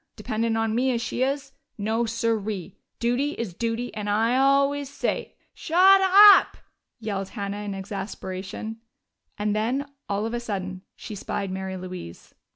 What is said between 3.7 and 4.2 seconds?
and